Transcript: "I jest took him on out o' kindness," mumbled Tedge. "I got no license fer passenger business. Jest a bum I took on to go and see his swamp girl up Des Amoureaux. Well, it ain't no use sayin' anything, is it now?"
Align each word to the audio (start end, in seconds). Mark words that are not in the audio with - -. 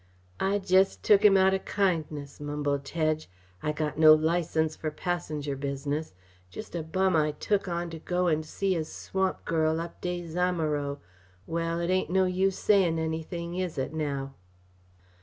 "I 0.39 0.57
jest 0.57 1.03
took 1.03 1.23
him 1.23 1.37
on 1.37 1.45
out 1.45 1.53
o' 1.53 1.59
kindness," 1.59 2.39
mumbled 2.39 2.83
Tedge. 2.85 3.27
"I 3.61 3.71
got 3.71 3.99
no 3.99 4.15
license 4.15 4.75
fer 4.75 4.89
passenger 4.89 5.55
business. 5.55 6.15
Jest 6.49 6.73
a 6.73 6.81
bum 6.81 7.15
I 7.15 7.33
took 7.33 7.67
on 7.67 7.91
to 7.91 7.99
go 7.99 8.25
and 8.25 8.43
see 8.43 8.73
his 8.73 8.91
swamp 8.91 9.45
girl 9.45 9.79
up 9.79 10.01
Des 10.01 10.35
Amoureaux. 10.35 10.97
Well, 11.45 11.79
it 11.79 11.91
ain't 11.91 12.09
no 12.09 12.25
use 12.25 12.57
sayin' 12.57 12.97
anything, 12.97 13.53
is 13.57 13.77
it 13.77 13.93
now?" 13.93 14.33